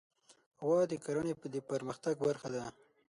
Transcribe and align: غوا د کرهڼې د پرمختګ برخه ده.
غوا 0.65 0.81
د 0.91 0.93
کرهڼې 1.03 1.33
د 1.53 1.57
پرمختګ 1.69 2.15
برخه 2.27 2.47
ده. 2.55 2.63